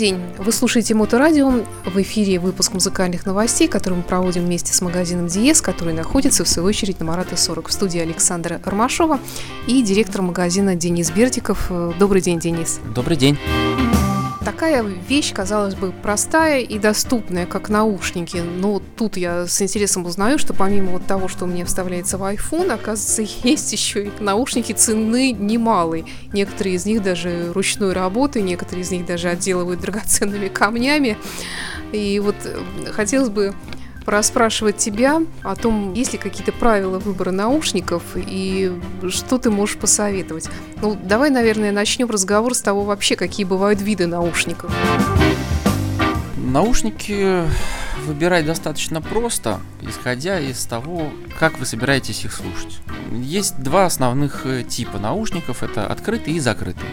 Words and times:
день. 0.00 0.18
Вы 0.38 0.50
слушаете 0.50 0.94
Моторадио. 0.94 1.62
В 1.84 2.00
эфире 2.00 2.38
выпуск 2.38 2.72
музыкальных 2.72 3.26
новостей, 3.26 3.68
который 3.68 3.94
мы 3.94 4.02
проводим 4.02 4.46
вместе 4.46 4.72
с 4.72 4.80
магазином 4.80 5.26
Диес, 5.26 5.60
который 5.60 5.92
находится, 5.92 6.42
в 6.42 6.48
свою 6.48 6.68
очередь, 6.68 7.00
на 7.00 7.06
Марата 7.06 7.36
40 7.36 7.68
в 7.68 7.72
студии 7.72 8.00
Александра 8.00 8.62
Ромашова 8.64 9.20
и 9.66 9.82
директор 9.82 10.22
магазина 10.22 10.74
Денис 10.74 11.10
Бердиков. 11.10 11.70
Добрый 11.98 12.22
день, 12.22 12.40
Денис. 12.40 12.80
Добрый 12.94 13.18
день. 13.18 13.38
Такая 14.44 14.82
вещь, 14.82 15.34
казалось 15.34 15.74
бы, 15.74 15.92
простая 15.92 16.60
и 16.60 16.78
доступная, 16.78 17.44
как 17.44 17.68
наушники. 17.68 18.38
Но 18.38 18.80
тут 18.96 19.18
я 19.18 19.46
с 19.46 19.60
интересом 19.60 20.06
узнаю, 20.06 20.38
что 20.38 20.54
помимо 20.54 20.92
вот 20.92 21.06
того, 21.06 21.28
что 21.28 21.44
мне 21.44 21.66
вставляется 21.66 22.16
в 22.16 22.22
iPhone, 22.22 22.72
оказывается, 22.72 23.22
есть 23.46 23.72
еще 23.72 24.06
и 24.06 24.12
наушники 24.18 24.72
цены 24.72 25.32
немалые. 25.32 26.06
Некоторые 26.32 26.76
из 26.76 26.86
них 26.86 27.02
даже 27.02 27.52
ручной 27.52 27.92
работы, 27.92 28.40
некоторые 28.40 28.82
из 28.82 28.90
них 28.90 29.04
даже 29.04 29.28
отделывают 29.28 29.80
драгоценными 29.80 30.48
камнями. 30.48 31.18
И 31.92 32.18
вот 32.20 32.36
э, 32.44 32.92
хотелось 32.92 33.28
бы 33.28 33.54
расспрашивать 34.06 34.76
тебя 34.76 35.22
о 35.42 35.54
том, 35.56 35.92
есть 35.94 36.12
ли 36.12 36.18
какие-то 36.18 36.52
правила 36.52 36.98
выбора 36.98 37.30
наушников 37.30 38.02
и 38.16 38.72
что 39.08 39.38
ты 39.38 39.50
можешь 39.50 39.76
посоветовать. 39.76 40.48
Ну, 40.80 40.98
давай, 41.02 41.30
наверное, 41.30 41.72
начнем 41.72 42.08
разговор 42.10 42.54
с 42.54 42.60
того 42.60 42.84
вообще, 42.84 43.16
какие 43.16 43.44
бывают 43.44 43.80
виды 43.80 44.06
наушников. 44.06 44.74
Наушники 46.36 47.44
выбирать 48.06 48.46
достаточно 48.46 49.00
просто, 49.00 49.60
исходя 49.82 50.40
из 50.40 50.64
того, 50.64 51.10
как 51.38 51.58
вы 51.58 51.66
собираетесь 51.66 52.24
их 52.24 52.32
слушать. 52.32 52.80
Есть 53.12 53.62
два 53.62 53.86
основных 53.86 54.46
э, 54.46 54.64
типа 54.64 54.98
наушников, 54.98 55.62
это 55.62 55.86
открытые 55.86 56.36
и 56.36 56.40
закрытые. 56.40 56.90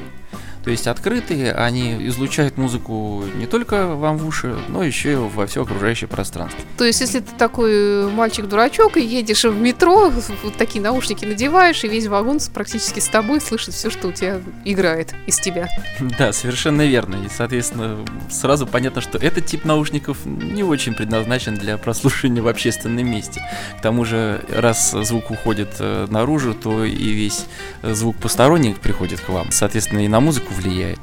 То 0.67 0.71
есть 0.71 0.85
открытые, 0.85 1.53
они 1.53 2.09
излучают 2.09 2.57
музыку 2.57 3.23
не 3.35 3.45
только 3.45 3.95
вам 3.95 4.17
в 4.17 4.27
уши, 4.27 4.53
но 4.67 4.83
еще 4.83 5.13
и 5.13 5.15
во 5.15 5.47
все 5.47 5.63
окружающее 5.63 6.09
пространство. 6.09 6.59
То 6.77 6.83
есть, 6.83 6.99
если 6.99 7.21
ты 7.21 7.31
такой 7.37 8.11
мальчик-дурачок 8.11 8.97
и 8.97 9.01
едешь 9.01 9.45
в 9.45 9.57
метро, 9.57 10.11
вот 10.43 10.57
такие 10.57 10.81
наушники 10.81 11.23
надеваешь, 11.23 11.85
и 11.85 11.87
весь 11.87 12.07
вагон 12.07 12.39
практически 12.53 12.99
с 12.99 13.07
тобой 13.07 13.39
слышит 13.39 13.75
все, 13.75 13.89
что 13.89 14.09
у 14.09 14.11
тебя 14.11 14.41
играет 14.65 15.15
из 15.25 15.39
тебя. 15.39 15.69
Да, 16.17 16.33
совершенно 16.33 16.85
верно. 16.85 17.15
И, 17.25 17.29
соответственно, 17.29 18.03
сразу 18.29 18.67
понятно, 18.67 18.99
что 18.99 19.17
этот 19.17 19.45
тип 19.45 19.63
наушников 19.63 20.25
не 20.25 20.63
очень 20.63 20.95
предназначен 20.95 21.55
для 21.55 21.77
прослушивания 21.77 22.41
в 22.41 22.47
общественном 22.49 23.09
месте. 23.09 23.41
К 23.79 23.81
тому 23.81 24.03
же, 24.03 24.43
раз 24.49 24.91
звук 24.91 25.31
уходит 25.31 25.69
э, 25.79 26.07
наружу, 26.09 26.53
то 26.53 26.83
и 26.83 27.09
весь 27.13 27.45
звук 27.83 28.17
посторонний 28.17 28.73
приходит 28.73 29.21
к 29.21 29.29
вам. 29.29 29.51
Соответственно, 29.51 30.03
и 30.03 30.09
на 30.09 30.19
музыку 30.19 30.53
влияет. 30.57 30.99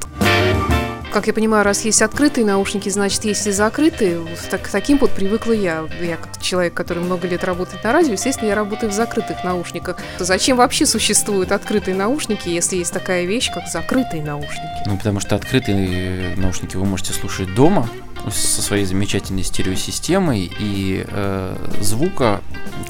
Как 1.14 1.28
я 1.28 1.32
понимаю, 1.32 1.64
раз 1.64 1.84
есть 1.84 2.02
открытые 2.02 2.44
наушники, 2.44 2.88
значит, 2.88 3.24
есть 3.24 3.46
и 3.46 3.52
закрытые. 3.52 4.26
Так, 4.50 4.68
таким 4.68 4.98
вот 4.98 5.12
привыкла 5.12 5.52
я. 5.52 5.86
Я 6.02 6.16
как 6.16 6.42
человек, 6.42 6.74
который 6.74 7.04
много 7.04 7.28
лет 7.28 7.44
работает 7.44 7.84
на 7.84 7.92
радио, 7.92 8.14
естественно, 8.14 8.48
я 8.48 8.56
работаю 8.56 8.90
в 8.90 8.94
закрытых 8.94 9.44
наушниках. 9.44 9.98
Зачем 10.18 10.56
вообще 10.56 10.86
существуют 10.86 11.52
открытые 11.52 11.94
наушники, 11.94 12.48
если 12.48 12.78
есть 12.78 12.92
такая 12.92 13.26
вещь, 13.26 13.52
как 13.54 13.68
закрытые 13.68 14.24
наушники? 14.24 14.82
Ну, 14.86 14.96
потому 14.98 15.20
что 15.20 15.36
открытые 15.36 16.34
наушники 16.34 16.74
вы 16.74 16.84
можете 16.84 17.12
слушать 17.12 17.54
дома, 17.54 17.88
со 18.30 18.62
своей 18.62 18.84
замечательной 18.84 19.42
стереосистемой 19.42 20.50
и 20.58 21.04
э, 21.06 21.56
звука 21.80 22.40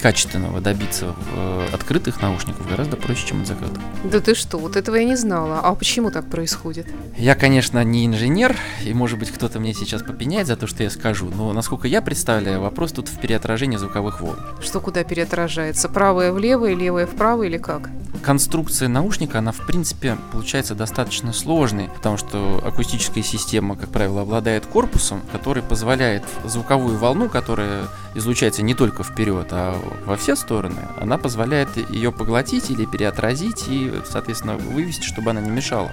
качественного 0.01 0.61
добиться 0.61 1.07
в 1.07 1.17
э, 1.37 1.69
открытых 1.73 2.21
наушниках 2.21 2.69
гораздо 2.69 2.97
проще, 2.97 3.29
чем 3.29 3.43
от 3.43 3.47
закрытых. 3.47 3.83
Да 4.05 4.21
ты 4.21 4.35
что, 4.35 4.59
вот 4.59 4.77
этого 4.77 4.97
я 4.97 5.05
не 5.05 5.17
знала. 5.17 5.61
А 5.63 5.75
почему 5.75 6.11
так 6.11 6.29
происходит? 6.29 6.87
Я, 7.17 7.35
конечно, 7.35 7.83
не 7.83 8.07
инженер, 8.07 8.57
и, 8.85 8.93
может 8.93 9.19
быть, 9.19 9.31
кто-то 9.31 9.61
мне 9.61 9.75
сейчас 9.75 10.03
попеняет 10.03 10.47
за 10.47 10.57
то, 10.57 10.67
что 10.67 10.83
я 10.83 10.91
скажу, 10.91 11.31
но, 11.35 11.53
насколько 11.53 11.89
я 11.89 12.03
представляю, 12.03 12.61
вопрос 12.61 12.93
тут 12.93 13.09
в 13.09 13.19
переотражении 13.19 13.77
звуковых 13.77 14.21
волн. 14.21 14.39
Что 14.61 14.81
куда 14.81 15.05
переотражается? 15.05 15.89
Правое 15.89 16.33
влево 16.33 16.67
и 16.67 16.75
левое 16.75 17.07
вправо 17.07 17.43
или 17.45 17.59
как? 17.59 17.91
Конструкция 18.23 18.89
наушника, 18.89 19.39
она, 19.39 19.53
в 19.53 19.67
принципе, 19.67 20.17
получается 20.33 20.75
достаточно 20.75 21.33
сложной, 21.33 21.91
потому 21.95 22.17
что 22.17 22.63
акустическая 22.65 23.23
система, 23.23 23.77
как 23.77 23.91
правило, 23.91 24.23
обладает 24.23 24.65
корпусом, 24.67 25.23
который 25.33 25.63
позволяет 25.63 26.23
звуковую 26.45 26.99
волну, 26.99 27.29
которая 27.29 27.85
излучается 28.15 28.63
не 28.63 28.75
только 28.75 29.03
вперед, 29.03 29.49
а 29.51 29.77
во 30.05 30.17
все 30.17 30.37
стороны, 30.37 30.81
она 31.01 31.19
позволяет 31.19 31.77
ее 31.91 32.13
поглотить 32.13 32.71
или 32.71 32.85
переотразить 32.85 33.65
и, 33.69 33.93
соответственно, 34.09 34.57
вывести, 34.57 35.05
чтобы 35.05 35.31
она 35.31 35.41
не 35.41 35.51
мешала 35.51 35.93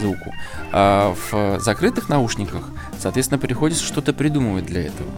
звуку. 0.00 0.34
А 0.72 1.14
в 1.30 1.60
закрытых 1.60 2.08
наушниках, 2.08 2.64
соответственно, 2.98 3.38
приходится 3.38 3.84
что-то 3.84 4.12
придумывать 4.12 4.66
для 4.66 4.86
этого. 4.86 5.10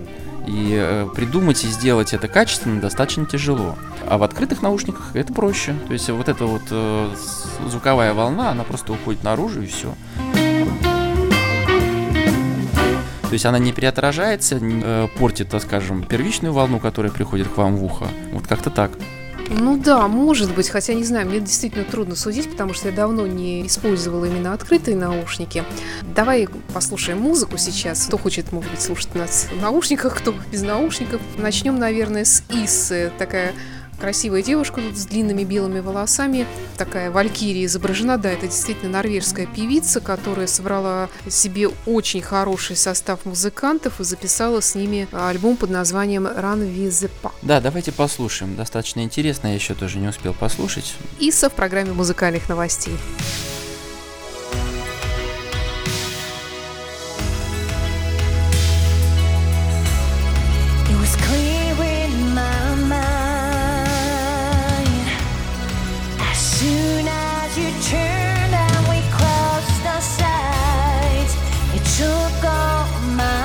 И 0.47 0.75
э, 0.77 1.09
придумать 1.15 1.65
и 1.65 1.69
сделать 1.69 2.13
это 2.13 2.29
качественно 2.29 2.79
достаточно 2.81 3.25
тяжело. 3.25 3.77
А 4.07 4.19
в 4.19 4.23
открытых 4.23 4.61
наушниках 4.61 5.11
это 5.15 5.33
проще. 5.33 5.75
То 5.87 5.95
есть 5.95 6.11
вот 6.11 6.29
эта 6.29 6.45
вот 6.45 6.63
э, 6.71 7.15
звуковая 7.67 8.13
волна, 8.13 8.51
она 8.51 8.63
просто 8.63 8.93
уходит 8.93 9.25
наружу 9.25 9.63
и 9.63 9.67
все. 9.67 9.95
То 13.35 13.37
есть 13.37 13.47
она 13.47 13.59
не 13.59 13.73
переотражается, 13.73 14.61
не 14.61 14.81
э, 14.81 15.09
портит, 15.19 15.49
так 15.49 15.61
скажем, 15.61 16.05
первичную 16.05 16.55
волну, 16.55 16.79
которая 16.79 17.11
приходит 17.11 17.49
к 17.49 17.57
вам 17.57 17.75
в 17.75 17.85
ухо. 17.85 18.07
Вот 18.31 18.47
как-то 18.47 18.71
так. 18.71 18.93
Ну 19.49 19.77
да, 19.77 20.07
может 20.07 20.55
быть, 20.55 20.69
хотя 20.69 20.95
не 20.95 21.03
знаю, 21.03 21.27
мне 21.27 21.41
действительно 21.41 21.85
трудно 21.85 22.15
судить, 22.15 22.49
потому 22.49 22.75
что 22.75 22.91
я 22.91 22.95
давно 22.95 23.27
не 23.27 23.67
использовала 23.67 24.27
именно 24.27 24.53
открытые 24.53 24.97
наушники. 24.97 25.65
Давай 26.15 26.47
послушаем 26.73 27.19
музыку 27.19 27.59
сейчас. 27.59 28.07
Кто 28.07 28.19
хочет, 28.19 28.53
может 28.53 28.71
быть, 28.71 28.81
слушать 28.81 29.13
нас 29.17 29.49
в 29.53 29.61
наушниках, 29.61 30.17
кто 30.17 30.33
без 30.53 30.63
наушников. 30.63 31.21
Начнем, 31.37 31.77
наверное, 31.77 32.25
с 32.25 32.45
Исы. 32.51 33.11
Такая 33.19 33.53
красивая 34.05 34.43
девушка 34.43 34.83
тут 34.83 34.99
с 34.99 35.07
длинными 35.07 35.45
белыми 35.45 35.81
волосами, 35.81 36.47
такая 36.77 37.11
валькирия 37.11 37.65
изображена, 37.65 38.19
да, 38.19 38.33
это 38.33 38.49
действительно 38.49 38.93
норвежская 38.93 39.47
певица, 39.47 39.99
которая 40.03 40.47
собрала 40.47 41.09
себе 41.27 41.69
очень 41.87 42.21
хороший 42.21 42.77
состав 42.77 43.25
музыкантов 43.25 44.01
и 44.01 44.05
записала 44.05 44.61
с 44.61 44.75
ними 44.75 45.09
альбом 45.11 45.57
под 45.57 45.71
названием 45.71 46.27
Run 46.27 46.71
with 46.71 46.91
the 46.91 47.11
Pack. 47.23 47.33
Да, 47.41 47.63
давайте 47.63 47.93
послушаем, 47.93 48.57
достаточно 48.57 49.01
интересно, 49.01 49.47
я 49.47 49.55
еще 49.55 49.73
тоже 49.73 49.97
не 49.97 50.09
успел 50.09 50.35
послушать. 50.35 50.97
Иса 51.19 51.49
в 51.49 51.55
программе 51.55 51.93
музыкальных 51.95 52.47
новостей. 52.51 52.99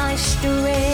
washed 0.10 0.44
away. 0.44 0.89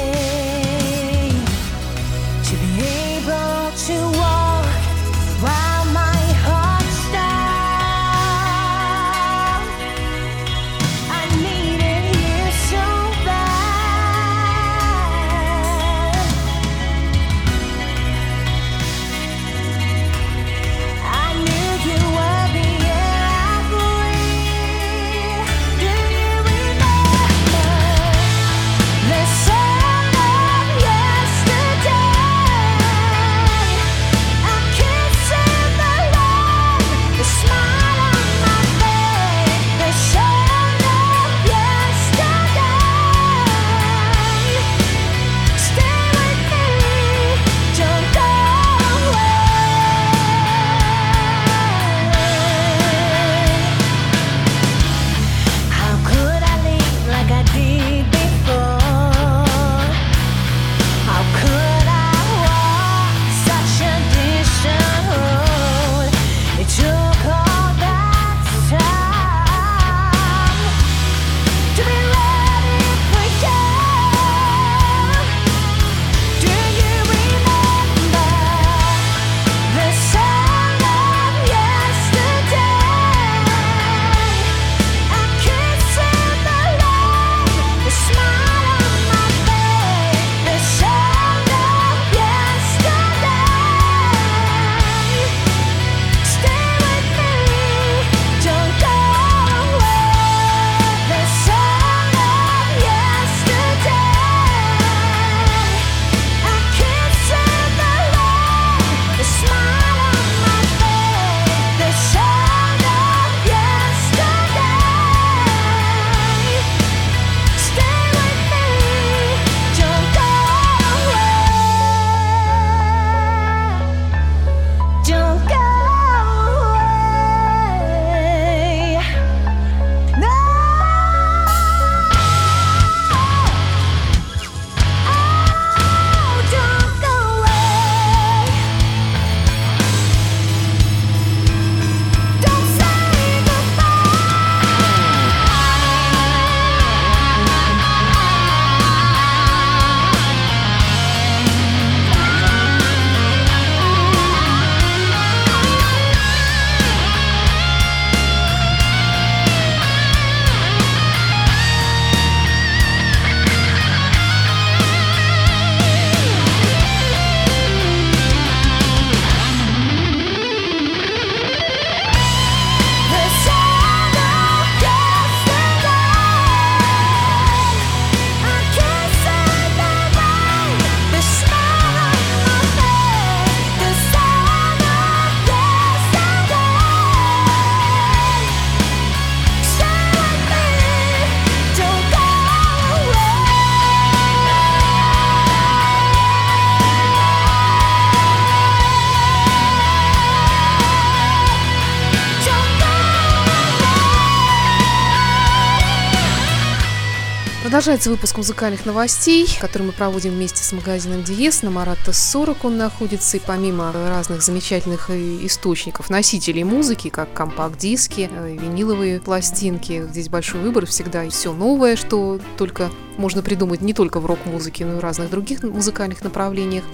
Продолжается 207.75 208.09
выпуск 208.09 208.37
музыкальных 208.37 208.85
новостей, 208.85 209.45
который 209.59 209.83
мы 209.83 209.91
проводим 209.91 210.31
вместе 210.31 210.63
с 210.63 210.71
магазином 210.71 211.23
Диес. 211.23 211.61
На 211.61 211.71
Марата 211.71 212.13
40 212.13 212.63
он 212.63 212.77
находится, 212.77 213.35
и 213.35 213.41
помимо 213.45 213.91
разных 213.91 214.41
замечательных 214.41 215.09
источников, 215.09 216.09
носителей 216.09 216.63
музыки, 216.63 217.09
как 217.09 217.33
компакт-диски, 217.33 218.29
э, 218.31 218.55
виниловые 218.57 219.19
пластинки, 219.19 220.07
здесь 220.09 220.29
большой 220.29 220.61
выбор, 220.61 220.85
всегда 220.85 221.29
все 221.29 221.51
новое, 221.51 221.97
что 221.97 222.39
только 222.57 222.89
можно 223.17 223.41
придумать 223.41 223.81
не 223.81 223.93
только 223.93 224.21
в 224.21 224.25
рок-музыке, 224.25 224.85
но 224.85 224.93
и 224.93 224.95
в 224.95 225.01
разных 225.01 225.29
других 225.29 225.61
музыкальных 225.61 226.23
направлениях. 226.23 226.85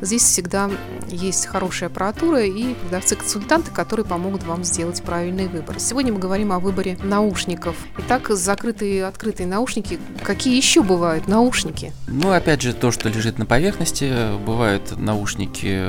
Здесь 0.00 0.22
всегда 0.22 0.70
есть 1.08 1.46
хорошая 1.46 1.88
аппаратура 1.88 2.42
и 2.42 2.74
продавцы-консультанты, 2.74 3.70
которые 3.70 4.06
помогут 4.06 4.44
вам 4.44 4.64
сделать 4.64 5.02
правильный 5.02 5.46
выбор. 5.46 5.78
Сегодня 5.78 6.12
мы 6.12 6.18
говорим 6.18 6.52
о 6.52 6.58
выборе 6.58 6.96
наушников. 7.02 7.76
Итак, 7.98 8.28
закрытые 8.30 8.96
и 8.96 9.00
открытые 9.00 9.46
наушники. 9.46 9.98
Какие 10.22 10.56
еще 10.56 10.82
бывают 10.82 11.28
наушники? 11.28 11.92
Ну, 12.08 12.32
опять 12.32 12.62
же, 12.62 12.72
то, 12.72 12.90
что 12.90 13.08
лежит 13.08 13.38
на 13.38 13.46
поверхности. 13.46 14.36
Бывают 14.44 14.98
наушники, 14.98 15.82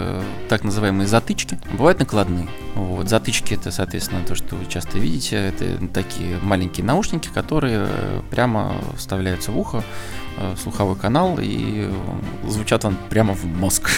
так 0.49 0.63
называемые 0.63 1.07
затычки. 1.07 1.59
Бывают 1.71 1.99
накладные. 1.99 2.47
Вот. 2.75 3.09
Затычки 3.09 3.53
это, 3.53 3.71
соответственно, 3.71 4.25
то, 4.25 4.35
что 4.35 4.55
вы 4.55 4.65
часто 4.65 4.97
видите. 4.97 5.35
Это 5.35 5.87
такие 5.87 6.37
маленькие 6.41 6.85
наушники, 6.85 7.29
которые 7.33 7.87
прямо 8.29 8.75
вставляются 8.97 9.51
в 9.51 9.57
ухо 9.57 9.83
Э, 10.30 10.30
слуховой 10.61 10.95
канал 10.95 11.37
и 11.41 11.89
звучат 12.47 12.85
он 12.85 12.95
прямо 13.09 13.33
в 13.33 13.45
мозг. 13.45 13.89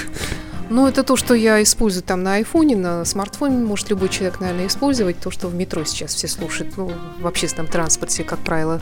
Ну, 0.74 0.88
это 0.88 1.04
то, 1.04 1.16
что 1.16 1.36
я 1.36 1.62
использую 1.62 2.02
там 2.02 2.24
на 2.24 2.34
айфоне, 2.34 2.76
на 2.76 3.06
смартфоне 3.06 3.64
может 3.64 3.92
любой 3.92 4.10
человек, 4.10 4.40
наверное, 4.40 4.66
использовать. 4.66 5.20
То, 5.20 5.30
что 5.30 5.48
в 5.48 5.54
метро 5.54 5.84
сейчас 5.84 6.16
все 6.16 6.28
слушают, 6.28 6.76
ну, 6.78 6.92
в 7.20 7.28
общественном 7.28 7.68
транспорте, 7.68 8.24
как 8.24 8.40
правило. 8.40 8.82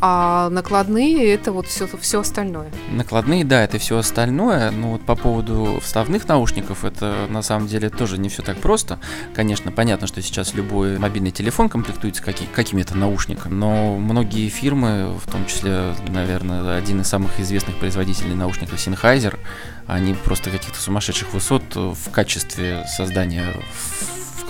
А 0.00 0.50
накладные– 0.50 1.32
это 1.32 1.52
вот 1.52 1.68
все, 1.68 1.86
все 2.00 2.18
остальное. 2.18 2.72
Накладные, 2.90 3.44
да, 3.44 3.62
это 3.62 3.78
все 3.78 3.98
остальное. 3.98 4.72
Но 4.72 4.90
вот 4.90 5.02
по 5.02 5.14
поводу 5.14 5.78
вставных 5.80 6.26
наушников, 6.26 6.84
это 6.84 7.14
на 7.28 7.42
самом 7.42 7.68
деле 7.68 7.90
тоже 7.90 8.18
не 8.18 8.28
все 8.28 8.42
так 8.42 8.58
просто. 8.58 8.98
Конечно, 9.32 9.70
понятно, 9.70 10.08
что 10.08 10.20
сейчас 10.22 10.54
любой 10.54 10.98
мобильный 10.98 11.30
телефон 11.30 11.68
комплектуется 11.68 12.24
каким- 12.24 12.48
какими-то 12.48 12.96
наушниками, 12.96 13.54
но 13.54 13.96
многие 13.98 14.48
фирмы, 14.48 15.16
в 15.24 15.30
том 15.30 15.46
числе, 15.46 15.94
наверное, 16.08 16.76
один 16.76 17.02
из 17.02 17.06
самых 17.06 17.38
известных 17.38 17.76
производителей 17.76 18.34
наушников 18.34 18.84
Sennheiser, 18.84 19.38
они 19.86 20.14
просто 20.14 20.50
каких-то 20.50 20.80
сумасшедших 20.80 21.19
высот 21.32 21.74
в 21.74 22.10
качестве 22.10 22.84
создания 22.86 23.54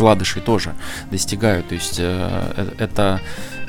вкладышей 0.00 0.40
тоже 0.40 0.74
достигают. 1.10 1.68
То 1.68 1.74
есть 1.74 1.98
э, 1.98 2.52
э 2.56 2.70
это 2.78 3.20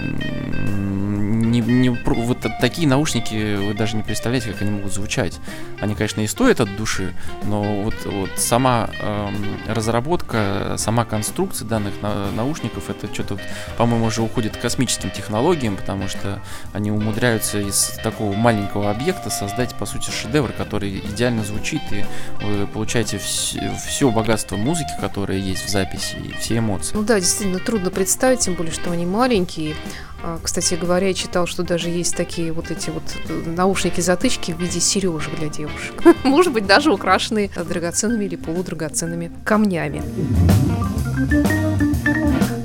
не, 0.01 1.59
не, 1.59 1.89
вот 1.89 2.37
такие 2.59 2.87
наушники 2.87 3.55
вы 3.55 3.73
даже 3.73 3.97
не 3.97 4.03
представляете, 4.03 4.51
как 4.51 4.61
они 4.61 4.71
могут 4.71 4.93
звучать. 4.93 5.39
Они, 5.79 5.95
конечно, 5.95 6.21
и 6.21 6.27
стоят 6.27 6.61
от 6.61 6.75
души, 6.77 7.13
но 7.43 7.83
вот, 7.83 7.95
вот 8.05 8.31
сама 8.37 8.89
э, 8.99 9.29
разработка, 9.67 10.75
сама 10.77 11.05
конструкция 11.05 11.67
данных 11.67 11.93
на, 12.01 12.31
наушников, 12.31 12.89
это 12.89 13.13
что-то, 13.13 13.37
по-моему, 13.77 14.05
уже 14.05 14.21
уходит 14.21 14.57
к 14.57 14.61
космическим 14.61 15.11
технологиям, 15.11 15.75
потому 15.75 16.07
что 16.07 16.41
они 16.73 16.91
умудряются 16.91 17.59
из 17.59 17.99
такого 18.03 18.33
маленького 18.33 18.89
объекта 18.89 19.29
создать, 19.29 19.75
по 19.75 19.85
сути, 19.85 20.09
шедевр, 20.09 20.51
который 20.51 20.99
идеально 20.99 21.43
звучит, 21.43 21.81
и 21.91 22.05
вы 22.43 22.67
получаете 22.67 23.17
все, 23.17 23.73
все 23.85 24.09
богатство 24.09 24.55
музыки, 24.55 24.91
которое 24.99 25.37
есть 25.37 25.65
в 25.65 25.69
записи, 25.69 26.15
и 26.21 26.33
все 26.33 26.57
эмоции. 26.57 26.95
Ну 26.95 27.03
да, 27.03 27.19
действительно, 27.19 27.59
трудно 27.59 27.89
представить, 27.89 28.39
тем 28.39 28.55
более, 28.55 28.73
что 28.73 28.91
они 28.91 29.05
маленькие. 29.05 29.75
А, 30.23 30.39
кстати 30.41 30.75
говоря, 30.75 31.07
я 31.07 31.13
читал, 31.13 31.47
что 31.47 31.63
даже 31.63 31.89
есть 31.89 32.15
такие 32.15 32.51
вот 32.51 32.69
эти 32.69 32.91
вот 32.91 33.03
э, 33.27 33.43
наушники-затычки 33.49 34.51
в 34.51 34.59
виде 34.59 34.79
сережек 34.79 35.35
для 35.39 35.49
девушек. 35.49 36.03
Может 36.23 36.53
быть, 36.53 36.67
даже 36.67 36.91
украшенные 36.91 37.49
драгоценными 37.49 38.25
или 38.25 38.35
полудрагоценными 38.35 39.31
камнями. 39.43 40.03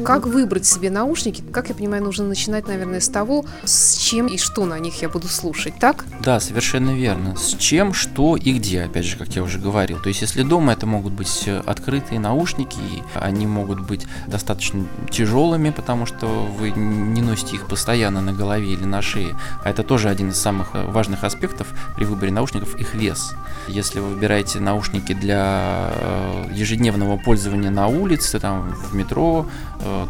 Как 0.07 0.25
выбрать 0.25 0.65
себе 0.65 0.89
наушники? 0.89 1.43
Как 1.53 1.69
я 1.69 1.75
понимаю, 1.75 2.05
нужно 2.05 2.27
начинать, 2.27 2.69
наверное, 2.69 3.01
с 3.01 3.09
того, 3.09 3.45
с 3.65 3.97
чем 3.97 4.29
и 4.29 4.39
что 4.39 4.65
на 4.65 4.79
них 4.79 5.03
я 5.03 5.09
буду 5.09 5.27
слушать, 5.27 5.75
так? 5.81 6.05
Да, 6.21 6.39
совершенно 6.39 6.95
верно. 6.95 7.35
С 7.35 7.57
чем, 7.57 7.93
что 7.93 8.37
и 8.37 8.53
где, 8.53 8.83
опять 8.83 9.05
же, 9.05 9.17
как 9.17 9.31
я 9.31 9.43
уже 9.43 9.59
говорил. 9.59 9.99
То 9.99 10.09
есть, 10.09 10.21
если 10.21 10.45
дома 10.45 10.75
это 10.75 10.87
могут 10.87 11.13
быть 11.13 11.43
э, 11.47 11.61
открытые 11.67 12.21
наушники, 12.21 12.77
и 12.79 13.03
они 13.17 13.49
могут 13.49 13.81
быть 13.81 14.07
достаточно 14.29 14.87
тяжелыми, 15.11 15.71
потому 15.71 16.07
что 16.07 16.27
вы 16.27 16.71
не 16.71 17.21
носите 17.21 17.57
их 17.57 17.67
постоянно 17.67 18.21
на 18.21 18.33
голове 18.33 18.75
или 18.75 18.85
на 18.85 19.03
шее. 19.03 19.35
А 19.65 19.71
это 19.71 19.83
тоже 19.83 20.09
один 20.09 20.31
из 20.31 20.37
самых 20.37 20.69
э, 20.75 20.87
важных 20.89 21.25
аспектов 21.25 21.67
при 21.97 22.05
выборе 22.05 22.31
наушников, 22.31 22.77
их 22.77 22.95
вес. 22.95 23.35
Если 23.67 23.99
вы 23.99 24.11
выбираете 24.11 24.61
наушники 24.61 25.15
для 25.15 25.91
э, 25.97 26.45
ежедневного 26.53 27.17
пользования 27.17 27.71
на 27.71 27.89
улице, 27.89 28.39
там, 28.39 28.71
в 28.71 28.95
метро, 28.95 29.47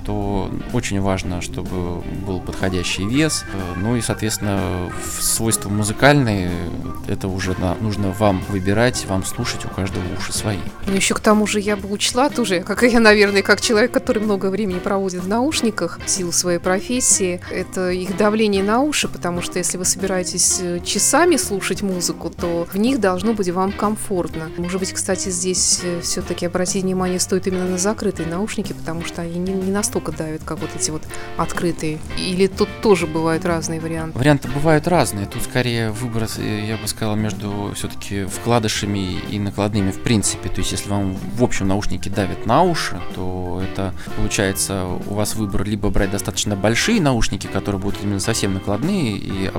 то 0.05 0.51
очень 0.73 1.01
важно, 1.01 1.41
чтобы 1.41 2.03
был 2.27 2.41
подходящий 2.41 3.07
вес. 3.07 3.45
Ну 3.77 3.97
и, 3.97 4.01
соответственно, 4.01 4.91
свойства 5.21 5.69
музыкальные, 5.69 6.51
это 7.09 7.29
уже 7.29 7.55
нужно 7.81 8.11
вам 8.11 8.43
выбирать, 8.49 9.07
вам 9.07 9.25
слушать, 9.25 9.65
у 9.65 9.69
каждого 9.69 10.03
уши 10.19 10.33
свои. 10.33 10.59
Ну 10.87 10.95
еще 10.95 11.15
к 11.15 11.21
тому 11.21 11.47
же 11.47 11.61
я 11.61 11.77
бы 11.77 11.91
учла 11.91 12.29
тоже, 12.29 12.61
как 12.61 12.83
я, 12.83 13.01
наверное, 13.01 13.43
как 13.43 13.61
человек, 13.61 13.93
который 13.93 14.23
много 14.23 14.47
времени 14.47 14.79
проводит 14.79 15.23
в 15.23 15.29
наушниках 15.29 15.99
в 16.05 16.09
силу 16.09 16.33
своей 16.33 16.59
профессии, 16.59 17.41
это 17.51 17.91
их 17.91 18.17
давление 18.17 18.63
на 18.63 18.81
уши, 18.81 19.09
потому 19.09 19.43
что 19.43 19.59
если 19.59 19.79
вы 19.79 19.85
собираетесь 19.85 20.61
э, 20.63 20.81
часами 20.85 21.37
слушать 21.37 21.83
музыку, 21.83 22.31
то 22.31 22.67
в 22.73 22.77
них 22.77 23.01
должно 23.01 23.33
быть 23.33 23.49
вам 23.51 23.73
комфортно. 23.73 24.51
Может 24.57 24.81
быть, 24.81 24.93
кстати, 24.93 25.29
здесь 25.29 25.81
э, 25.83 26.01
все-таки 26.03 26.47
обратить 26.47 26.83
внимание 26.83 27.21
стоит 27.21 27.47
именно 27.47 27.67
на 27.67 27.79
закрытые 27.79 28.29
наушники, 28.29 28.73
потому 28.73 29.05
что 29.05 29.23
они 29.23 29.39
не, 29.39 29.53
не 29.61 29.71
настолько 29.71 30.13
давят, 30.13 30.43
как 30.45 30.61
вот 30.61 30.71
эти 30.75 30.91
вот 30.91 31.03
открытые? 31.37 31.99
Или 32.19 32.47
тут 32.47 32.69
тоже 32.83 33.07
бывают 33.07 33.45
разные 33.45 33.81
варианты? 33.81 34.19
Варианты 34.19 34.49
бывают 34.49 34.87
разные. 34.89 35.27
Тут 35.27 35.43
скорее 35.43 35.91
выбор, 35.91 36.29
э, 36.39 36.67
я 36.67 36.77
бы 36.77 36.87
сказал, 36.89 37.17
между 37.17 37.73
все-таки 37.75 38.25
вкладышами 38.25 39.19
и 39.31 39.39
накладными 39.39 39.91
в 39.91 40.03
принципе. 40.03 40.49
То 40.49 40.59
есть, 40.59 40.73
если 40.73 40.89
вам 40.89 41.15
в 41.15 41.43
общем 41.43 41.69
наушники 41.69 42.09
давят 42.09 42.47
на 42.47 42.63
уши, 42.63 43.01
то 43.15 43.63
это 43.63 43.95
получается 44.17 44.85
у 44.85 45.15
вас 45.15 45.35
выбор 45.35 45.65
либо 45.65 45.91
брать 45.91 46.11
достаточно 46.11 46.57
большие 46.57 47.01
наушники, 47.01 47.47
которые 47.47 47.81
будут 47.81 48.03
именно 48.03 48.21
совсем 48.21 48.55
накладные, 48.55 49.17
и 49.17 49.51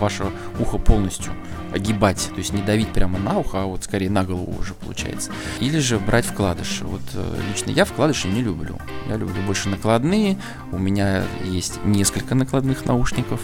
ваше 0.00 0.26
ухо 0.58 0.78
полностью 0.78 1.32
огибать, 1.72 2.28
то 2.30 2.38
есть 2.38 2.52
не 2.52 2.62
давить 2.62 2.88
прямо 2.88 3.18
на 3.18 3.38
ухо, 3.38 3.62
а 3.62 3.66
вот 3.66 3.84
скорее 3.84 4.10
на 4.10 4.24
голову 4.24 4.56
уже 4.58 4.74
получается. 4.74 5.30
Или 5.60 5.78
же 5.78 5.98
брать 5.98 6.24
вкладыши. 6.24 6.84
Вот 6.84 7.02
э, 7.14 7.40
лично 7.50 7.70
я 7.70 7.84
вкладыши 7.84 8.28
не 8.28 8.42
люблю. 8.42 8.78
Я 9.08 9.16
люблю 9.16 9.37
больше 9.42 9.68
накладные. 9.68 10.38
У 10.72 10.78
меня 10.78 11.24
есть 11.44 11.84
несколько 11.84 12.34
накладных 12.34 12.84
наушников. 12.84 13.40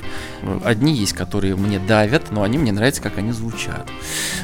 Одни 0.65 0.95
есть, 0.95 1.13
которые 1.13 1.57
мне 1.57 1.79
давят, 1.79 2.31
но 2.31 2.43
они 2.43 2.59
мне 2.59 2.73
нравятся, 2.73 3.03
как 3.03 3.19
они 3.19 3.33
звучат. 3.33 3.89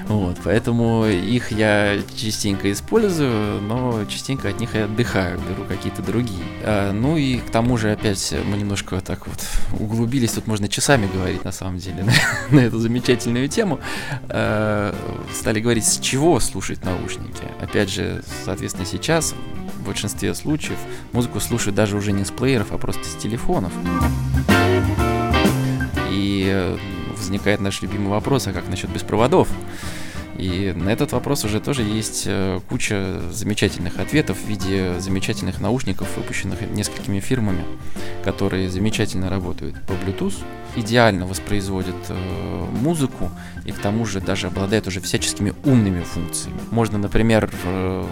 Вот, 0.06 0.38
поэтому 0.44 1.06
их 1.06 1.52
я 1.52 1.98
частенько 2.16 2.70
использую, 2.72 3.60
но 3.62 4.04
частенько 4.06 4.48
от 4.48 4.60
них 4.60 4.74
я 4.74 4.84
отдыхаю, 4.84 5.38
беру 5.38 5.64
какие-то 5.68 6.02
другие. 6.02 6.42
А, 6.62 6.92
ну 6.92 7.16
и 7.16 7.38
к 7.38 7.50
тому 7.50 7.76
же 7.76 7.92
опять 7.92 8.34
мы 8.46 8.56
немножко 8.56 9.00
так 9.00 9.26
вот 9.26 9.40
углубились, 9.78 10.32
тут 10.32 10.46
можно 10.46 10.68
часами 10.68 11.08
говорить 11.12 11.44
на 11.44 11.52
самом 11.52 11.78
деле 11.78 12.04
на, 12.50 12.56
на 12.56 12.60
эту 12.60 12.78
замечательную 12.78 13.48
тему 13.48 13.80
э, 14.28 14.94
стали 15.32 15.60
говорить, 15.60 15.84
с 15.84 15.98
чего 15.98 16.40
слушать 16.40 16.84
наушники. 16.84 17.44
Опять 17.60 17.90
же, 17.90 18.22
соответственно, 18.44 18.86
сейчас 18.86 19.34
в 19.80 19.86
большинстве 19.86 20.34
случаев 20.34 20.78
музыку 21.12 21.40
слушают 21.40 21.74
даже 21.74 21.96
уже 21.96 22.12
не 22.12 22.24
с 22.24 22.30
плееров, 22.30 22.72
а 22.72 22.78
просто 22.78 23.04
с 23.04 23.16
телефонов. 23.16 23.72
И 26.10 26.46
э, 26.48 26.76
возникает 27.16 27.60
наш 27.60 27.82
любимый 27.82 28.08
вопрос, 28.08 28.46
а 28.46 28.52
как 28.52 28.68
насчет 28.68 28.90
беспроводов? 28.90 29.48
И 30.40 30.72
на 30.74 30.88
этот 30.88 31.12
вопрос 31.12 31.44
уже 31.44 31.60
тоже 31.60 31.82
есть 31.82 32.24
э, 32.26 32.60
куча 32.66 33.20
замечательных 33.30 33.98
ответов 33.98 34.38
в 34.38 34.48
виде 34.48 34.98
замечательных 34.98 35.60
наушников, 35.60 36.16
выпущенных 36.16 36.62
несколькими 36.62 37.20
фирмами, 37.20 37.62
которые 38.24 38.70
замечательно 38.70 39.28
работают 39.28 39.76
по 39.86 39.92
Bluetooth, 39.92 40.42
идеально 40.76 41.26
воспроизводят 41.26 41.94
э, 42.08 42.64
музыку 42.80 43.30
и 43.66 43.72
к 43.72 43.78
тому 43.80 44.06
же 44.06 44.22
даже 44.22 44.46
обладают 44.46 44.86
уже 44.86 45.02
всяческими 45.02 45.52
умными 45.64 46.02
функциями. 46.02 46.58
Можно, 46.70 46.96
например, 46.96 47.50
э, 47.64 48.04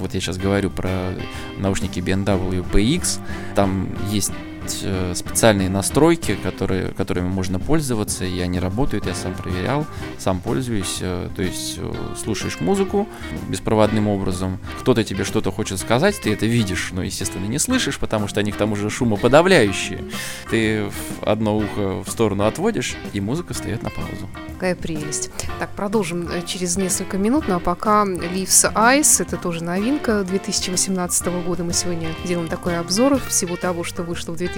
вот 0.00 0.14
я 0.14 0.20
сейчас 0.20 0.36
говорю 0.36 0.70
про 0.70 1.14
наушники 1.58 2.00
BMW 2.00 2.68
PX, 2.68 3.20
там 3.54 3.88
есть 4.10 4.32
есть 4.68 4.80
э, 4.84 5.14
специальные 5.14 5.68
настройки, 5.68 6.36
которые, 6.42 6.88
которыми 6.88 7.28
можно 7.28 7.58
пользоваться, 7.58 8.24
и 8.24 8.40
они 8.40 8.60
работают, 8.60 9.06
я 9.06 9.14
сам 9.14 9.34
проверял, 9.34 9.86
сам 10.18 10.40
пользуюсь. 10.40 10.98
Э, 11.00 11.28
то 11.34 11.42
есть 11.42 11.76
э, 11.78 11.92
слушаешь 12.22 12.60
музыку 12.60 13.08
беспроводным 13.48 14.08
образом, 14.08 14.58
кто-то 14.80 15.04
тебе 15.04 15.24
что-то 15.24 15.50
хочет 15.50 15.78
сказать, 15.78 16.20
ты 16.20 16.32
это 16.32 16.46
видишь, 16.46 16.90
но, 16.92 17.02
естественно, 17.02 17.46
не 17.46 17.58
слышишь, 17.58 17.98
потому 17.98 18.28
что 18.28 18.40
они 18.40 18.52
к 18.52 18.56
тому 18.56 18.76
же 18.76 18.90
шумоподавляющие. 18.90 20.04
Ты 20.50 20.90
одно 21.22 21.56
ухо 21.56 22.02
в 22.02 22.08
сторону 22.08 22.44
отводишь, 22.44 22.96
и 23.12 23.20
музыка 23.20 23.54
встает 23.54 23.82
на 23.82 23.90
паузу. 23.90 24.28
Какая 24.54 24.74
прелесть. 24.74 25.30
Так, 25.58 25.70
продолжим 25.70 26.28
через 26.46 26.76
несколько 26.76 27.16
минут, 27.16 27.44
ну 27.48 27.56
а 27.56 27.60
пока 27.60 28.04
Leaves 28.04 28.72
Ice, 28.74 29.22
это 29.22 29.36
тоже 29.36 29.62
новинка 29.62 30.24
2018 30.24 31.26
года. 31.46 31.64
Мы 31.64 31.72
сегодня 31.72 32.08
делаем 32.24 32.48
такой 32.48 32.78
обзор 32.78 33.20
всего 33.28 33.56
того, 33.56 33.84
что 33.84 34.02
вышло 34.02 34.32
в 34.32 34.36
2018 34.36 34.57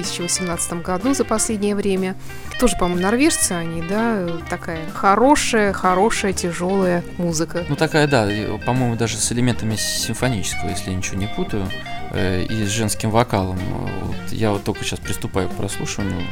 году 0.83 1.15
за 1.15 1.25
последнее 1.25 1.75
время. 1.75 2.17
Тоже, 2.59 2.77
по-моему, 2.79 3.03
норвежцы 3.03 3.53
они, 3.53 3.83
да, 3.83 4.27
такая 4.49 4.89
хорошая, 4.91 5.73
хорошая, 5.73 6.33
тяжелая 6.33 7.03
музыка. 7.19 7.65
Ну 7.69 7.77
такая, 7.77 8.07
да, 8.07 8.29
по-моему, 8.67 8.97
даже 8.97 9.17
с 9.17 9.33
элементами 9.33 9.77
симфонического, 9.77 10.69
если 10.69 10.91
я 10.91 10.97
ничего 10.97 11.17
не 11.19 11.27
путаю, 11.29 11.67
э, 12.13 12.43
и 12.45 12.65
с 12.65 12.69
женским 12.69 13.11
вокалом. 13.11 13.59
Вот 14.03 14.33
я 14.33 14.51
вот 14.51 14.65
только 14.65 14.85
сейчас 14.85 15.01
приступаю 15.01 15.49
к 15.49 15.53
прослушиванию, 15.53 16.23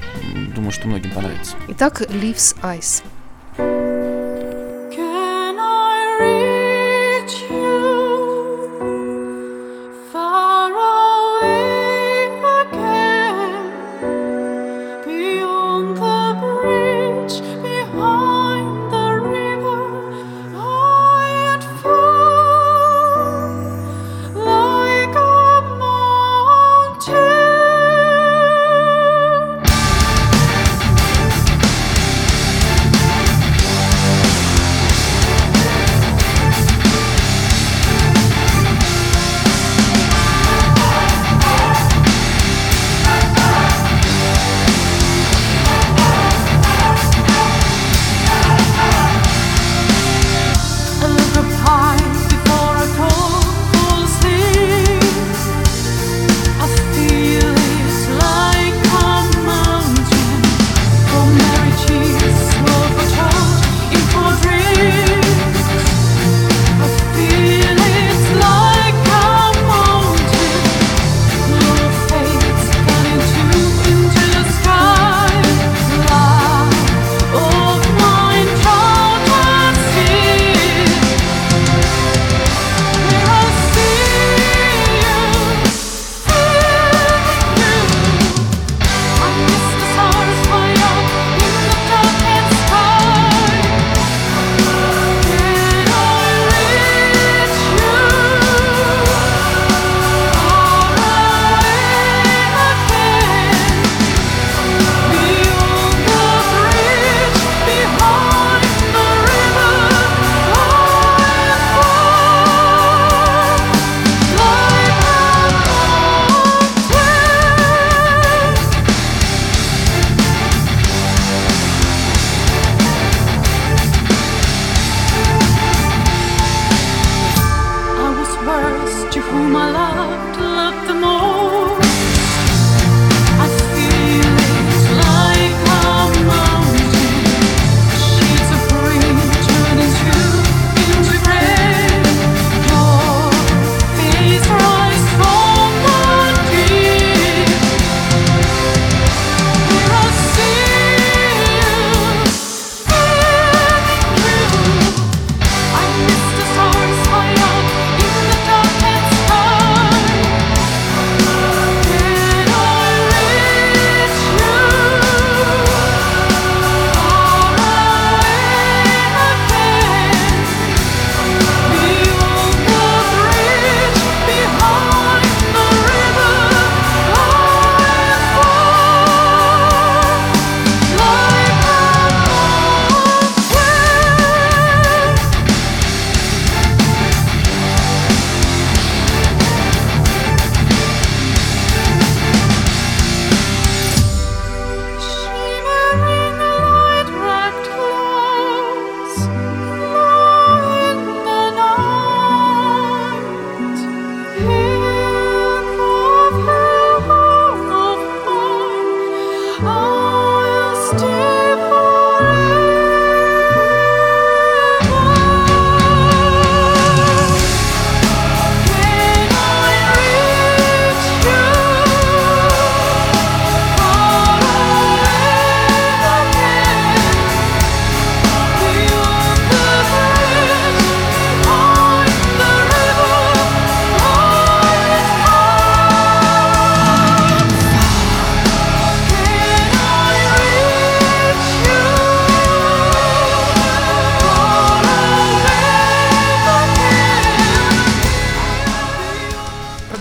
думаю, 0.54 0.72
что 0.72 0.88
многим 0.88 1.10
понравится. 1.10 1.56
Итак, 1.68 2.02
Leaves 2.02 2.56
Ice. 2.62 3.02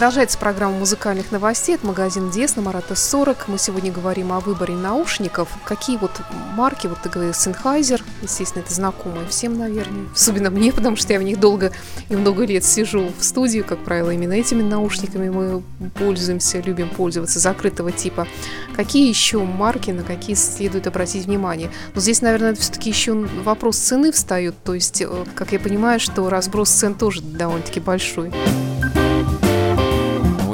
Продолжается 0.08 0.38
программа 0.38 0.78
музыкальных 0.78 1.34
новостей 1.34 1.76
от 1.76 1.84
магазина 1.84 2.32
Диес 2.32 2.56
на 2.56 2.62
Марата 2.62 2.96
40. 2.96 3.50
Мы 3.50 3.58
сегодня 3.58 3.92
говорим 3.92 4.32
о 4.32 4.40
выборе 4.40 4.74
наушников. 4.74 5.50
Какие 5.66 5.98
вот 5.98 6.12
марки, 6.56 6.88
вот 6.88 7.00
ты 7.04 7.10
говорил, 7.10 7.34
Sennheiser, 7.34 8.02
естественно, 8.22 8.64
это 8.64 8.74
знакомые 8.74 9.28
всем, 9.28 9.58
наверное. 9.58 10.06
Особенно 10.16 10.50
мне, 10.50 10.72
потому 10.72 10.96
что 10.96 11.12
я 11.12 11.20
в 11.20 11.24
них 11.24 11.42
долго 11.42 11.74
и 12.08 12.16
много 12.16 12.46
лет 12.46 12.64
сижу 12.64 13.12
в 13.20 13.22
студии, 13.22 13.60
как 13.60 13.84
правило, 13.84 14.12
именно 14.12 14.32
этими 14.32 14.62
наушниками 14.62 15.28
мы 15.28 15.62
пользуемся, 15.96 16.62
любим 16.62 16.88
пользоваться, 16.88 17.40
закрытого 17.40 17.92
типа. 17.92 18.30
Какие 18.78 19.10
еще 19.10 19.44
марки, 19.44 19.92
на 19.92 20.04
какие 20.04 20.38
следует 20.38 20.88
обратить 20.88 21.26
внимание? 21.26 21.70
Но 21.94 22.00
здесь, 22.00 22.22
наверное, 22.22 22.56
все-таки 22.56 22.92
еще 22.92 23.12
вопрос 23.44 23.76
цены 23.76 24.14
встает, 24.14 24.56
то 24.64 24.74
есть, 24.74 25.02
э, 25.02 25.26
как 25.36 25.52
я 25.52 25.60
понимаю, 25.60 26.00
что 26.00 26.30
разброс 26.30 26.70
цен 26.70 26.96
тоже 26.96 27.22
довольно-таки 27.22 27.82
большой 27.82 28.32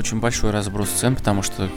очень 0.03 0.19
большой 0.19 0.51
разброс 0.51 0.89
цен, 0.89 1.15
потому 1.15 1.43
что 1.43 1.69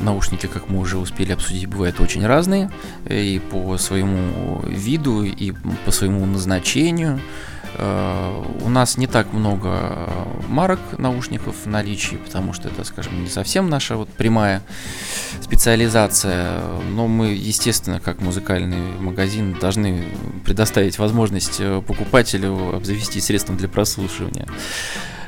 наушники, 0.00 0.46
как 0.46 0.68
мы 0.68 0.78
уже 0.78 0.96
успели 0.96 1.32
обсудить, 1.32 1.66
бывают 1.66 1.98
очень 1.98 2.24
разные 2.24 2.70
и 3.04 3.42
по 3.50 3.76
своему 3.78 4.60
виду, 4.62 5.24
и 5.24 5.52
по 5.84 5.90
своему 5.90 6.24
назначению. 6.24 7.20
Э, 7.74 8.44
у 8.60 8.68
нас 8.68 8.96
не 8.96 9.08
так 9.08 9.32
много 9.32 10.08
марок 10.46 10.78
наушников 10.98 11.56
в 11.64 11.66
наличии, 11.68 12.14
потому 12.14 12.52
что 12.52 12.68
это, 12.68 12.84
скажем, 12.84 13.24
не 13.24 13.28
совсем 13.28 13.68
наша 13.68 13.96
вот 13.96 14.08
прямая 14.08 14.62
специализация, 15.42 16.60
но 16.92 17.08
мы, 17.08 17.32
естественно, 17.32 17.98
как 17.98 18.20
музыкальный 18.20 19.00
магазин, 19.00 19.56
должны 19.60 20.04
предоставить 20.44 21.00
возможность 21.00 21.56
э, 21.58 21.82
покупателю 21.84 22.76
обзавестись 22.76 23.24
средством 23.24 23.56
для 23.56 23.68
прослушивания. 23.68 24.46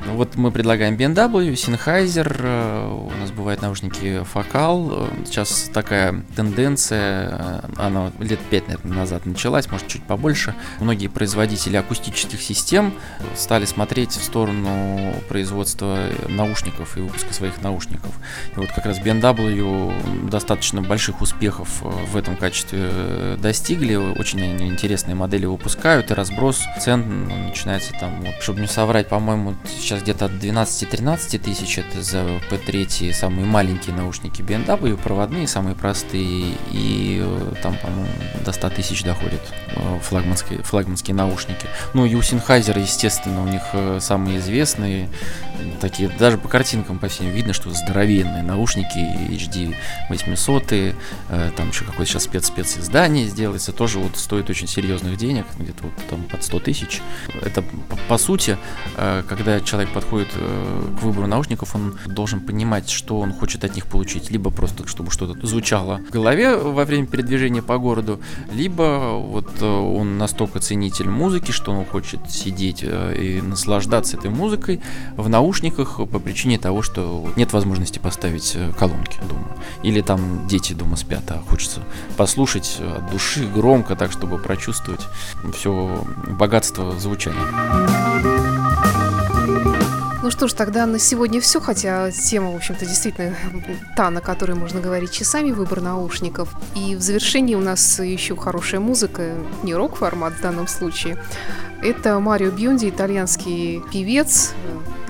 Ну 0.07 0.15
вот 0.15 0.37
мы 0.37 0.51
предлагаем 0.51 0.95
BMW, 0.95 1.53
Sennheiser, 1.55 2.37
э, 2.41 2.89
у 2.89 3.21
нас 3.21 3.31
бывают 3.31 3.63
наушники 3.63 4.23
Focal. 4.33 5.27
Сейчас 5.27 5.71
такая 5.73 6.23
тенденция, 6.37 7.29
э, 7.31 7.61
она 7.77 8.13
лет 8.21 8.39
5, 8.51 8.69
наверное, 8.69 8.97
назад 8.97 9.27
началась, 9.27 9.71
может 9.71 9.89
чуть 9.89 10.03
побольше. 10.05 10.55
Многие 10.81 11.09
производители 11.09 11.77
акустических 11.77 12.41
систем 12.41 12.95
стали 13.37 13.65
смотреть 13.65 14.13
в 14.13 14.23
сторону 14.23 15.15
производства 15.29 15.99
наушников 16.29 16.97
и 16.97 17.01
выпуска 17.01 17.33
своих 17.35 17.61
наушников. 17.63 18.15
И 18.57 18.61
вот 18.61 18.71
как 18.73 18.87
раз 18.87 18.99
BMW 18.99 20.29
достаточно 20.29 20.81
больших 20.83 21.21
успехов 21.21 21.83
э, 21.83 21.89
в 21.89 22.17
этом 22.17 22.37
качестве 22.37 23.37
достигли. 23.39 23.97
Очень 23.97 24.69
интересные 24.69 25.15
модели 25.15 25.47
выпускают, 25.47 26.11
и 26.11 26.15
разброс 26.15 26.63
цен 26.81 27.29
начинается 27.49 27.93
там, 27.99 28.25
чтобы 28.41 28.61
не 28.61 28.67
соврать, 28.67 29.09
по-моему, 29.09 29.55
сейчас 29.67 29.98
где-то 30.03 30.27
от 30.27 30.33
12-13 30.33 31.39
тысяч, 31.39 31.79
это 31.79 32.03
за 32.03 32.19
P3 32.51 33.13
самые 33.13 33.47
маленькие 33.47 33.95
наушники 33.95 34.43
BMW, 34.43 34.97
проводные, 34.97 35.47
самые 35.47 35.75
простые, 35.75 36.55
и 36.71 37.21
э, 37.23 37.53
там, 37.63 37.77
по-моему, 37.79 38.09
до 38.45 38.53
100 38.53 38.71
тысяч 38.71 39.03
доходят 39.05 39.41
э, 39.75 39.99
флагманские, 40.03 40.63
флагманские 40.63 41.15
наушники. 41.15 41.67
Ну 41.95 42.05
и 42.05 42.15
у 42.15 42.21
Sennheiser, 42.21 42.79
естественно, 42.81 43.43
у 43.43 43.47
них 43.47 43.63
э, 43.73 43.99
самые 44.01 44.39
известные, 44.39 45.09
такие, 45.81 46.09
даже 46.09 46.39
по 46.39 46.49
картинкам 46.49 46.99
по 46.99 47.09
всем 47.09 47.29
видно, 47.31 47.53
что 47.53 47.71
здоровенные 47.71 48.43
наушники 48.43 48.99
HD 48.99 49.75
800, 50.09 50.95
там 51.57 51.69
еще 51.69 51.85
какое-то 51.85 52.13
сейчас 52.13 52.25
спец-спец 52.25 52.79
издание 52.79 53.27
сделается, 53.27 53.73
тоже 53.73 53.99
вот 53.99 54.17
стоит 54.17 54.51
очень 54.51 54.67
серьезных 54.69 55.17
денег, 55.17 55.47
где-то 55.59 55.85
вот 55.85 55.93
там 56.09 56.23
под 56.25 56.45
100 56.45 56.61
тысяч. 56.61 57.01
Это 57.43 57.65
по 58.09 58.19
сути, 58.19 58.57
когда 58.97 59.61
человек 59.61 59.78
человек 59.79 59.95
подходит 59.95 60.29
э, 60.35 60.83
к 60.99 61.03
выбору 61.05 61.29
наушников, 61.29 61.77
он 61.77 61.97
должен 62.07 62.41
понимать, 62.41 62.91
что 62.91 63.21
он 63.21 63.33
хочет 63.33 63.62
от 63.62 63.77
них 63.77 63.87
получить. 63.87 64.29
Либо 64.29 64.51
просто, 64.51 64.88
чтобы 64.88 65.12
что-то 65.12 65.47
звучало 65.47 66.01
в 66.09 66.11
голове 66.11 66.57
во 66.57 66.85
время 66.85 67.07
передвижения 67.07 67.62
по 67.62 67.79
городу, 67.79 68.21
либо 68.53 69.12
вот 69.14 69.49
э, 69.61 69.64
он 69.64 70.19
настолько 70.19 70.59
ценитель 70.59 71.09
музыки, 71.09 71.53
что 71.53 71.71
он 71.71 71.85
хочет 71.85 72.19
сидеть 72.29 72.81
э, 72.83 73.17
и 73.17 73.41
наслаждаться 73.41 74.17
этой 74.17 74.31
музыкой 74.31 74.81
в 75.17 75.29
наушниках 75.29 75.99
по 75.99 76.19
причине 76.19 76.59
того, 76.59 76.83
что 76.83 77.31
нет 77.37 77.53
возможности 77.53 78.01
поставить 78.01 78.57
колонки 78.77 79.19
дома. 79.29 79.47
Или 79.85 80.01
там 80.01 80.49
дети 80.49 80.73
дома 80.73 80.97
спят, 80.97 81.23
а 81.29 81.41
хочется 81.49 81.83
послушать 82.17 82.79
от 82.81 83.12
души 83.12 83.47
громко, 83.47 83.95
так 83.95 84.11
чтобы 84.11 84.38
прочувствовать 84.38 85.07
все 85.55 86.05
богатство 86.27 86.99
звучания. 86.99 88.28
Ну 90.29 90.33
что 90.33 90.47
ж, 90.47 90.53
тогда 90.53 90.85
на 90.85 90.99
сегодня 90.99 91.41
все, 91.41 91.59
хотя 91.59 92.11
тема, 92.11 92.51
в 92.51 92.57
общем-то, 92.57 92.85
действительно 92.85 93.35
та, 93.97 94.11
на 94.11 94.21
которой 94.21 94.53
можно 94.53 94.79
говорить 94.79 95.11
часами, 95.11 95.53
выбор 95.53 95.81
наушников. 95.81 96.55
И 96.75 96.95
в 96.97 97.01
завершении 97.01 97.55
у 97.55 97.61
нас 97.61 97.99
еще 97.99 98.37
хорошая 98.37 98.81
музыка, 98.81 99.33
не 99.62 99.75
рок-формат 99.75 100.35
в 100.35 100.43
данном 100.43 100.69
случае. 100.69 101.17
Это 101.81 102.21
Марио 102.21 102.51
Бьонди, 102.51 102.91
итальянский 102.91 103.83
певец, 103.91 104.53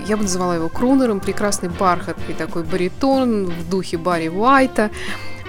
я 0.07 0.17
бы 0.17 0.23
называла 0.23 0.53
его 0.53 0.69
крунером, 0.69 1.19
прекрасный 1.19 1.69
бархатный 1.69 2.37
такой 2.37 2.63
баритон 2.63 3.47
в 3.47 3.69
духе 3.69 3.97
Барри 3.97 4.29
Уайта. 4.29 4.93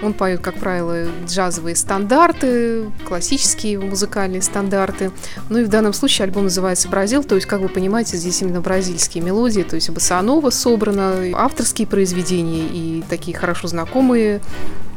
Он 0.02 0.14
поет, 0.14 0.40
как 0.40 0.56
правило, 0.56 1.06
джазовые 1.26 1.76
стандарты, 1.76 2.90
классические 3.06 3.78
музыкальные 3.78 4.42
стандарты. 4.42 5.10
Ну 5.48 5.58
и 5.58 5.64
в 5.64 5.68
данном 5.68 5.92
случае 5.92 6.24
альбом 6.24 6.44
называется 6.44 6.88
«Бразил», 6.88 7.22
то 7.22 7.34
есть, 7.34 7.46
как 7.46 7.60
вы 7.60 7.68
понимаете, 7.68 8.16
здесь 8.16 8.40
именно 8.42 8.60
бразильские 8.60 9.22
мелодии, 9.22 9.62
то 9.62 9.74
есть 9.76 9.90
басанова 9.90 10.50
собрана, 10.50 11.16
авторские 11.34 11.86
произведения 11.86 12.66
и 12.66 13.04
такие 13.08 13.36
хорошо 13.36 13.68
знакомые 13.68 14.40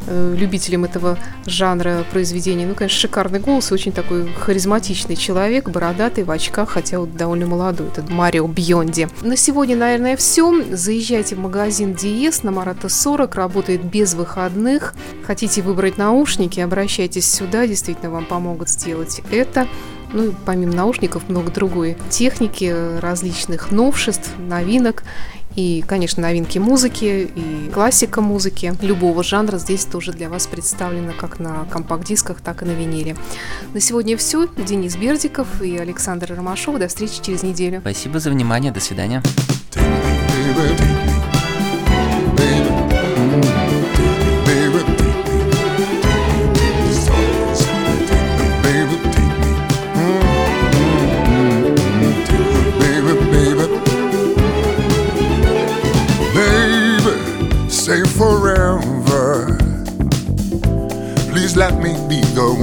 любителям 0.07 0.85
этого 0.85 1.17
жанра 1.45 2.05
произведений. 2.11 2.65
Ну, 2.65 2.75
конечно, 2.75 2.99
шикарный 2.99 3.39
голос, 3.39 3.71
очень 3.71 3.91
такой 3.91 4.31
харизматичный 4.33 5.15
человек, 5.15 5.69
бородатый, 5.69 6.23
в 6.23 6.31
очках, 6.31 6.69
хотя 6.69 6.99
вот 6.99 7.15
довольно 7.15 7.45
молодой, 7.45 7.87
это 7.87 8.03
Марио 8.11 8.47
Бьонди. 8.47 9.07
На 9.21 9.35
сегодня, 9.35 9.75
наверное, 9.75 10.17
все. 10.17 10.63
Заезжайте 10.71 11.35
в 11.35 11.39
магазин 11.39 11.93
Диес 11.93 12.43
на 12.43 12.51
Марата 12.51 12.89
40, 12.89 13.35
работает 13.35 13.83
без 13.83 14.13
выходных. 14.13 14.93
Хотите 15.25 15.61
выбрать 15.61 15.97
наушники, 15.97 16.59
обращайтесь 16.59 17.29
сюда, 17.29 17.67
действительно 17.67 18.11
вам 18.11 18.25
помогут 18.25 18.69
сделать 18.69 19.21
это. 19.31 19.67
Ну 20.13 20.29
и 20.29 20.31
помимо 20.45 20.73
наушников 20.73 21.27
много 21.27 21.51
другой 21.51 21.97
техники, 22.09 22.99
различных 22.99 23.71
новшеств, 23.71 24.29
новинок. 24.37 25.03
И, 25.55 25.83
конечно, 25.87 26.23
новинки 26.23 26.57
музыки 26.57 27.29
и 27.35 27.69
классика 27.71 28.21
музыки 28.21 28.73
любого 28.81 29.23
жанра 29.23 29.57
здесь 29.59 29.85
тоже 29.85 30.11
для 30.11 30.27
вас 30.29 30.47
представлена 30.47 31.13
как 31.13 31.39
на 31.39 31.65
компакт-дисках, 31.69 32.41
так 32.41 32.63
и 32.63 32.65
на 32.65 32.71
виниле. 32.71 33.15
На 33.73 33.79
сегодня 33.79 34.17
все. 34.17 34.47
Денис 34.57 34.95
Бердиков 34.95 35.61
и 35.61 35.77
Александр 35.77 36.33
Ромашов. 36.35 36.79
До 36.79 36.87
встречи 36.87 37.21
через 37.21 37.43
неделю. 37.43 37.81
Спасибо 37.81 38.19
за 38.19 38.31
внимание. 38.31 38.71
До 38.71 38.79
свидания. 38.79 39.21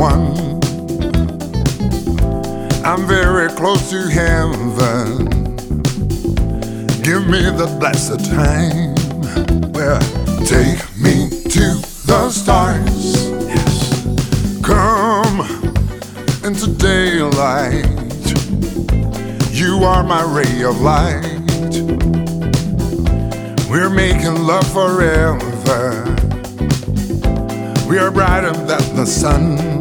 One. 0.01 0.33
I'm 2.87 3.07
very 3.07 3.51
close 3.51 3.91
to 3.91 4.09
heaven. 4.09 5.29
Give 7.03 7.27
me 7.29 7.43
the 7.61 7.69
blessed 7.79 8.25
time. 8.25 8.95
Well, 9.73 10.01
take 10.47 10.81
me 10.97 11.29
to 11.51 11.67
the 12.07 12.31
stars. 12.31 13.29
Yes. 13.47 14.63
Come 14.65 15.41
into 16.45 16.69
daylight. 16.79 17.85
You 19.53 19.85
are 19.85 20.03
my 20.03 20.23
ray 20.23 20.63
of 20.63 20.81
light. 20.81 21.41
We're 23.69 23.91
making 23.91 24.47
love 24.47 24.67
forever. 24.73 26.05
We 27.87 27.99
are 27.99 28.11
brighter 28.11 28.53
than 28.53 28.97
the 28.97 29.05
sun. 29.05 29.80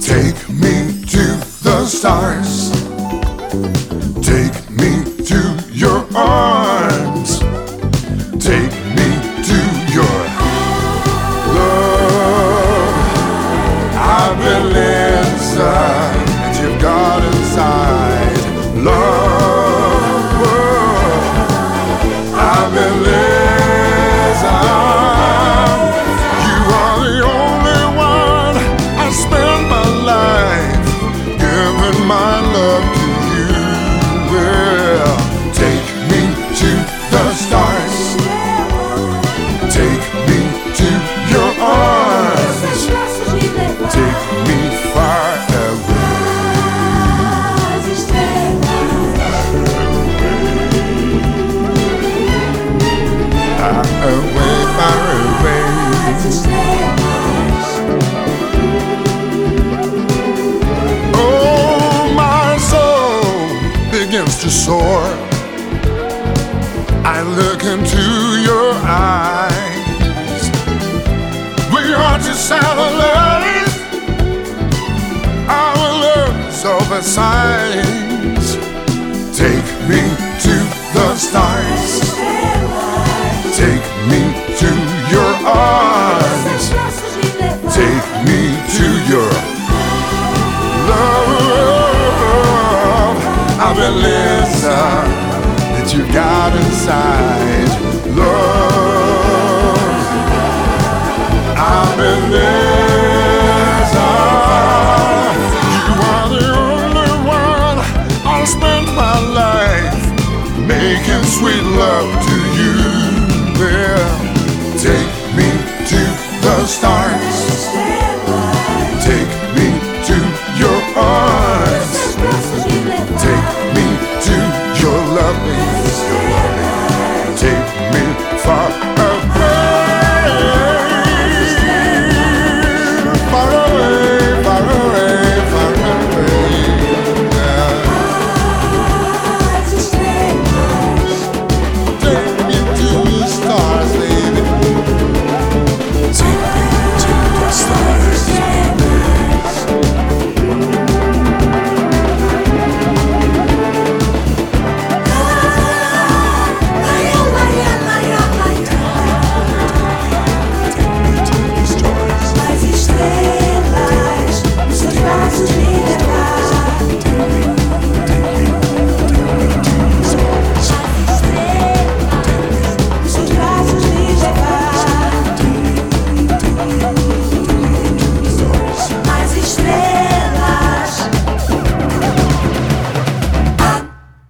Take 0.00 0.48
me 0.48 1.02
to 1.06 1.36
the 1.64 1.84
stars. 1.84 2.69